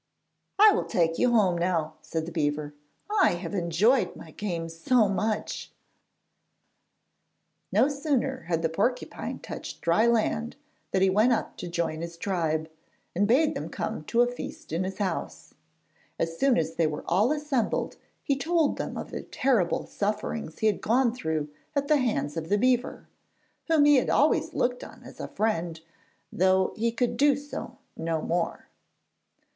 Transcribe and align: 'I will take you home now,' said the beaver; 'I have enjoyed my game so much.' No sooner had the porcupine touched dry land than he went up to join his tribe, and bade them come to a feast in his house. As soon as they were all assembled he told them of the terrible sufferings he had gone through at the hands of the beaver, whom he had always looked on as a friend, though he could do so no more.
'I 0.57 0.71
will 0.71 0.85
take 0.85 1.19
you 1.19 1.29
home 1.33 1.55
now,' 1.59 1.93
said 2.01 2.25
the 2.25 2.31
beaver; 2.31 2.73
'I 3.21 3.35
have 3.35 3.53
enjoyed 3.53 4.15
my 4.15 4.31
game 4.31 4.67
so 4.67 5.07
much.' 5.07 5.71
No 7.71 7.87
sooner 7.87 8.45
had 8.47 8.63
the 8.63 8.69
porcupine 8.69 9.37
touched 9.37 9.81
dry 9.81 10.07
land 10.07 10.55
than 10.89 11.03
he 11.03 11.11
went 11.11 11.33
up 11.33 11.55
to 11.57 11.67
join 11.67 12.01
his 12.01 12.17
tribe, 12.17 12.67
and 13.13 13.27
bade 13.27 13.53
them 13.53 13.69
come 13.69 14.03
to 14.05 14.21
a 14.21 14.25
feast 14.27 14.73
in 14.73 14.85
his 14.85 14.97
house. 14.97 15.53
As 16.17 16.35
soon 16.35 16.57
as 16.57 16.73
they 16.77 16.87
were 16.87 17.03
all 17.07 17.31
assembled 17.31 17.97
he 18.23 18.35
told 18.35 18.77
them 18.79 18.97
of 18.97 19.11
the 19.11 19.21
terrible 19.21 19.85
sufferings 19.85 20.57
he 20.57 20.65
had 20.65 20.81
gone 20.81 21.13
through 21.13 21.47
at 21.75 21.87
the 21.89 21.97
hands 21.97 22.35
of 22.35 22.49
the 22.49 22.57
beaver, 22.57 23.07
whom 23.67 23.85
he 23.85 23.97
had 23.97 24.09
always 24.09 24.55
looked 24.55 24.83
on 24.83 25.03
as 25.03 25.19
a 25.19 25.27
friend, 25.27 25.79
though 26.33 26.73
he 26.75 26.91
could 26.91 27.17
do 27.17 27.35
so 27.35 27.77
no 27.95 28.19
more. 28.23 28.67